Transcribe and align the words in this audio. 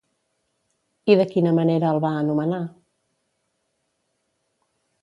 I 1.13 1.17
de 1.19 1.27
quina 1.35 1.53
manera 1.59 1.91
el 1.97 2.01
va 2.07 2.13
anomenar? 2.23 2.63